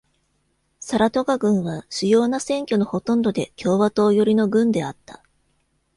[0.79, 5.21] サラトガ郡は、主要な選挙のほとんどで共和党寄りの郡であった。